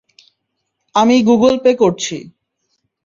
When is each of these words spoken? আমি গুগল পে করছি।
আমি 0.95 1.15
গুগল 1.23 1.53
পে 1.63 1.71
করছি। 1.75 2.17